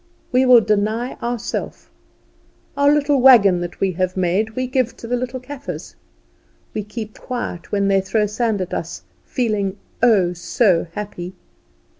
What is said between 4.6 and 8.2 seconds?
give to the little Kaffers. We keep quiet when they